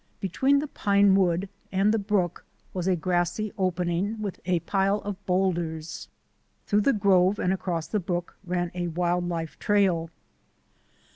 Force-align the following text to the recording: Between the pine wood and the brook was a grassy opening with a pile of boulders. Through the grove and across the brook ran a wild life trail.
Between 0.19 0.57
the 0.57 0.67
pine 0.67 1.13
wood 1.13 1.47
and 1.71 1.93
the 1.93 1.99
brook 1.99 2.43
was 2.73 2.87
a 2.87 2.95
grassy 2.95 3.53
opening 3.55 4.19
with 4.19 4.39
a 4.45 4.61
pile 4.61 4.97
of 5.01 5.23
boulders. 5.27 6.07
Through 6.65 6.81
the 6.81 6.91
grove 6.93 7.37
and 7.37 7.53
across 7.53 7.85
the 7.85 7.99
brook 7.99 8.35
ran 8.43 8.71
a 8.73 8.87
wild 8.87 9.29
life 9.29 9.59
trail. 9.59 10.09